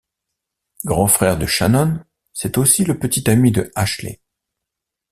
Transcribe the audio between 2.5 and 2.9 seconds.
aussi